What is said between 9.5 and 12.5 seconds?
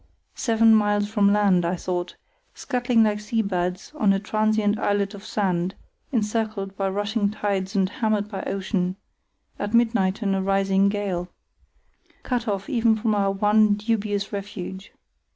at midnight in a rising gale—cut